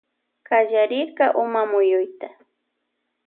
[0.47, 2.27] Kallarirka umamuyuta.